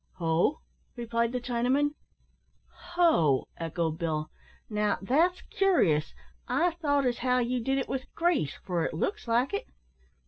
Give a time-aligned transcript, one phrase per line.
[0.13, 0.61] "Ho!"
[0.95, 1.93] replied the Chinaman.
[2.95, 4.31] "Ho!" echoed Bill;
[4.67, 6.15] "now, that's curious.
[6.47, 9.67] I thought as how you did it with grease, for it looks like it.